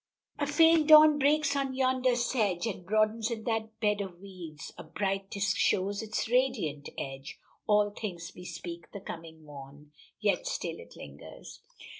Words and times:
"A 0.39 0.47
faint 0.47 0.87
dawn 0.87 1.19
breaks 1.19 1.55
on 1.55 1.75
yonder 1.75 2.15
sedge, 2.15 2.65
And 2.65 2.87
broadens 2.87 3.29
in 3.29 3.43
that 3.43 3.79
bed 3.79 4.01
of 4.01 4.19
weeds; 4.19 4.73
A 4.75 4.83
bright 4.83 5.29
disk 5.29 5.55
shows 5.57 6.01
its 6.01 6.27
radiant 6.27 6.89
edge, 6.97 7.37
All 7.67 7.91
things 7.91 8.31
bespeak 8.31 8.91
the 8.93 8.99
coming 8.99 9.43
morn, 9.43 9.91
Yet 10.19 10.47
still 10.47 10.79
it 10.79 10.95
lingers." 10.95 11.59